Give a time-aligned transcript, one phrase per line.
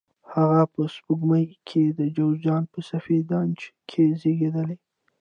[0.33, 3.59] هغه په سپوږمیز کال د جوزجان په سفید نج
[3.89, 4.77] کې زیږېدلی.